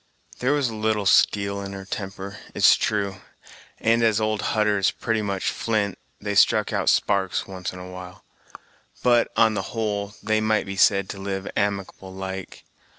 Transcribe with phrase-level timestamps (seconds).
[0.39, 3.17] There was a little steel in her temper, it's true,
[3.79, 7.85] and, as old Hutter is pretty much flint, they struck out sparks once and a
[7.87, 8.25] while;
[9.03, 12.65] but, on the whole, they might be said to live amicable like.